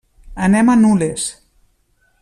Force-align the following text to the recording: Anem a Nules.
Anem 0.47 0.71
a 0.73 0.77
Nules. 0.85 1.29